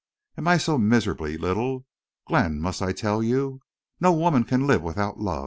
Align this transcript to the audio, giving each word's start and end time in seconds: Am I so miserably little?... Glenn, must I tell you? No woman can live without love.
Am 0.35 0.47
I 0.47 0.57
so 0.57 0.79
miserably 0.79 1.37
little?... 1.37 1.85
Glenn, 2.27 2.59
must 2.59 2.81
I 2.81 2.91
tell 2.91 3.21
you? 3.21 3.61
No 3.99 4.11
woman 4.11 4.43
can 4.45 4.65
live 4.65 4.81
without 4.81 5.19
love. 5.19 5.39